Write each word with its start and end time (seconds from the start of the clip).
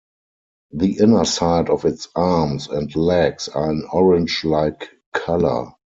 The 0.71 0.97
inner 0.97 1.25
side 1.25 1.69
of 1.69 1.85
its 1.85 2.07
arms 2.15 2.67
and 2.69 2.95
legs 2.95 3.49
are 3.49 3.69
an 3.69 3.87
orange-like 3.93 4.89
color. 5.13 5.73